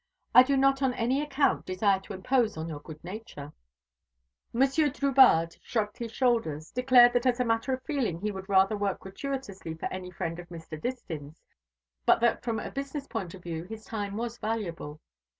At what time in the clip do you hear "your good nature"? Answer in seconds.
2.67-3.53